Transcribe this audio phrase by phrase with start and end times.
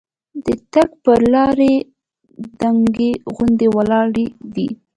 [0.45, 1.73] د تګ پر لارې
[2.59, 4.67] دنګې غونډۍ ولاړې دي.